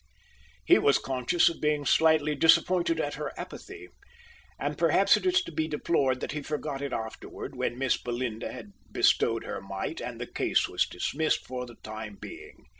[0.65, 3.87] He was conscious of being slightly disappointed at her apathy;
[4.57, 8.51] and perhaps it is to be deplored that he forgot it afterward, when Miss Belinda
[8.51, 12.65] had bestowed her mite, and the case was dismissed for the time being.